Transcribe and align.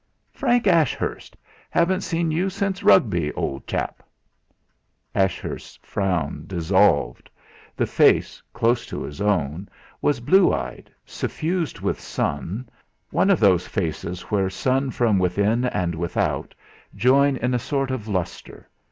"Frank 0.31 0.65
Ashurst! 0.65 1.37
Haven't 1.69 2.01
seen 2.01 2.31
you 2.31 2.49
since 2.49 2.81
Rugby, 2.81 3.31
old 3.33 3.67
chap!" 3.67 4.01
Ashurst's 5.13 5.77
frown 5.83 6.45
dissolved; 6.47 7.29
the 7.77 7.85
face, 7.85 8.41
close 8.51 8.87
to 8.87 9.03
his 9.03 9.21
own, 9.21 9.69
was 10.01 10.19
blue 10.19 10.51
eyed, 10.55 10.89
suffused 11.05 11.81
with 11.81 11.99
sun 11.99 12.67
one 13.11 13.29
of 13.29 13.39
those 13.39 13.67
faces 13.67 14.21
where 14.31 14.49
sun 14.49 14.89
from 14.89 15.19
within 15.19 15.65
and 15.65 15.93
without 15.93 16.55
join 16.95 17.37
in 17.37 17.53
a 17.53 17.59
sort 17.59 17.91
of 17.91 18.07
lustre. 18.07 18.67